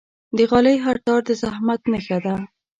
[0.37, 2.35] د غالۍ هر تار د زحمت نخښه ده.